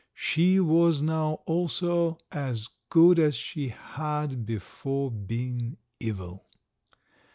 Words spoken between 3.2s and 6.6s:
she had before been evil.